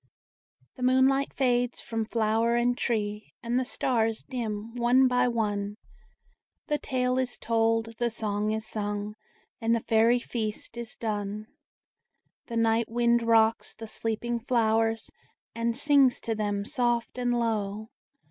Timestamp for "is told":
7.19-7.97